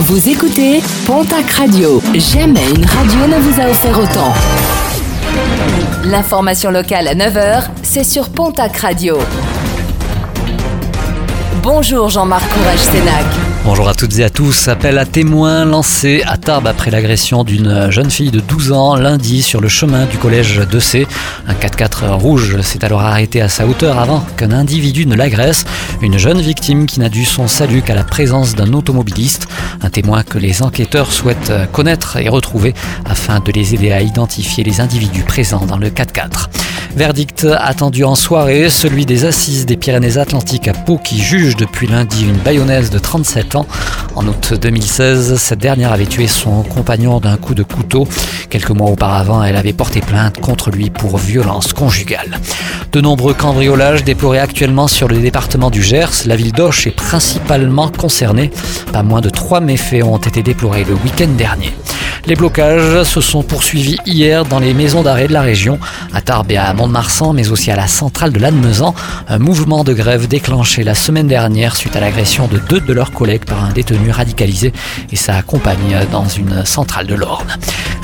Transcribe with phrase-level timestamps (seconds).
[0.00, 2.00] Vous écoutez Pontac Radio.
[2.14, 4.32] Jamais une radio ne vous a offert autant.
[6.04, 9.18] L'information locale à 9h, c'est sur Pontac Radio.
[11.64, 13.24] Bonjour Jean-Marc Courage Sénac.
[13.64, 14.68] Bonjour à toutes et à tous.
[14.68, 19.42] Appel à témoins lancé à Tarbes après l'agression d'une jeune fille de 12 ans lundi
[19.42, 21.06] sur le chemin du collège de C.
[21.46, 25.66] Un 4x4 rouge s'est alors arrêté à sa hauteur avant qu'un individu ne l'agresse.
[26.00, 29.48] Une jeune victime qui n'a dû son salut qu'à la présence d'un automobiliste.
[29.82, 32.74] Un témoin que les enquêteurs souhaitent connaître et retrouver
[33.04, 36.67] afin de les aider à identifier les individus présents dans le 4x4.
[36.98, 42.24] Verdict attendu en soirée, celui des assises des Pyrénées-Atlantiques à Pau qui juge depuis lundi
[42.24, 43.66] une bayonnaise de 37 ans.
[44.16, 48.08] En août 2016, cette dernière avait tué son compagnon d'un coup de couteau.
[48.50, 52.40] Quelques mois auparavant, elle avait porté plainte contre lui pour violence conjugale.
[52.90, 56.26] De nombreux cambriolages déplorés actuellement sur le département du Gers.
[56.26, 58.50] La ville d'Auch est principalement concernée.
[58.92, 61.72] Pas moins de trois méfaits ont été déplorés le week-end dernier.
[62.28, 65.78] Les blocages se sont poursuivis hier dans les maisons d'arrêt de la région,
[66.12, 68.94] à Tarbes et à Mont-de-Marsan, mais aussi à la centrale de Lannemezan.
[69.28, 73.12] Un mouvement de grève déclenché la semaine dernière suite à l'agression de deux de leurs
[73.12, 74.74] collègues par un détenu radicalisé
[75.10, 77.48] et sa compagne dans une centrale de l'Orne.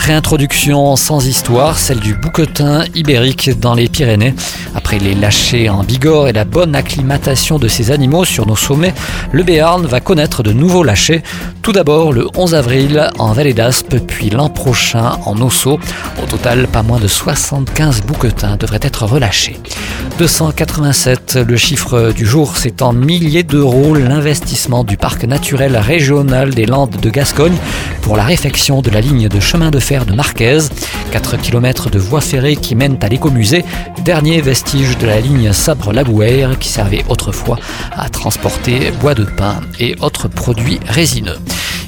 [0.06, 4.34] Réintroduction sans histoire, celle du bouquetin ibérique dans les Pyrénées.
[4.74, 8.92] Après les lâchers en Bigorre et la bonne acclimatation de ces animaux sur nos sommets,
[9.33, 11.22] le Béarn va connaître de nouveaux lâchers.
[11.62, 15.80] Tout d'abord le 11 avril en Vallée d'Aspe, puis l'an prochain en Osso.
[16.22, 19.58] Au total, pas moins de 75 bouquetins devraient être relâchés.
[20.18, 26.66] 287, le chiffre du jour, c'est en milliers d'euros l'investissement du parc naturel régional des
[26.66, 27.56] Landes de Gascogne
[28.02, 30.58] pour la réfection de la ligne de chemin de fer de Marquez.
[31.12, 33.64] 4 km de voies ferrées qui mènent à l'écomusée,
[34.04, 37.58] dernier vestige de la ligne Sabre-Labouère qui servait autrefois
[37.92, 41.38] à transporter bois de pin et autres produits résineux.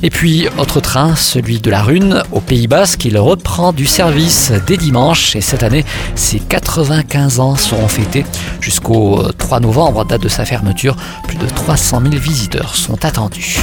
[0.02, 4.52] Et puis, autre train, celui de la Rune, au Pays Basque, il reprend du service
[4.66, 5.34] dès dimanche.
[5.34, 5.84] Et cette année,
[6.14, 8.26] ses 95 ans seront fêtés
[8.60, 10.96] jusqu'au 3 novembre, date de sa fermeture.
[11.26, 13.56] Plus de 300 000 visiteurs sont attendus.